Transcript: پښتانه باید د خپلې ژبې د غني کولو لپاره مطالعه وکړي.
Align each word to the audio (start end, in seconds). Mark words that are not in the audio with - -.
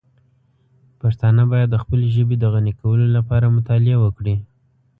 پښتانه 1.01 1.43
باید 1.51 1.69
د 1.71 1.75
خپلې 1.83 2.07
ژبې 2.15 2.35
د 2.39 2.45
غني 2.53 2.73
کولو 2.81 3.05
لپاره 3.17 3.53
مطالعه 3.57 3.97
وکړي. 4.01 4.35